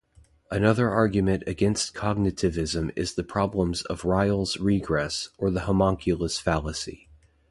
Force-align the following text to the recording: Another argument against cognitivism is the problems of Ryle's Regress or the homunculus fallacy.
Another 0.49 0.89
argument 0.89 1.43
against 1.45 1.93
cognitivism 1.93 2.91
is 2.95 3.13
the 3.13 3.23
problems 3.23 3.83
of 3.83 4.03
Ryle's 4.03 4.57
Regress 4.59 5.29
or 5.37 5.51
the 5.51 5.65
homunculus 5.65 6.39
fallacy. 6.39 7.07